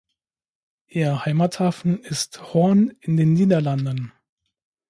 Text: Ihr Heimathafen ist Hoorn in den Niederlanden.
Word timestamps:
Ihr 0.87 1.25
Heimathafen 1.25 1.99
ist 2.03 2.55
Hoorn 2.55 2.91
in 3.01 3.17
den 3.17 3.33
Niederlanden. 3.33 4.11